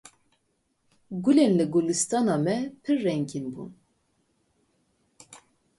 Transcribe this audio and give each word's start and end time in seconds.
Gulên 1.23 1.51
li 1.59 1.65
gulistana 1.73 2.35
me 2.45 2.55
pir 2.83 2.97
rengîn 3.05 3.45
in. 3.61 3.69